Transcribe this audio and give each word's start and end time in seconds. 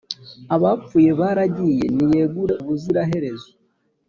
abapfuye 0.55 1.11
baragiye, 1.19 1.85
niyegure 1.95 2.53
ubuziraherezo 2.61 3.49